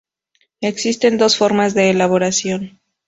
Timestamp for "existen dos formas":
0.61-1.75